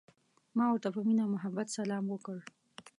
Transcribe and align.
ما 0.57 0.65
ورته 0.69 0.89
په 0.95 0.99
مینه 1.07 1.21
او 1.25 1.29
محبت 1.35 1.67
سلام 1.77 2.03
وکړ. 2.09 2.37